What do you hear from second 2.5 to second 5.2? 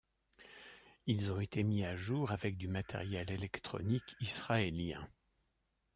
du matériel électronique israélien.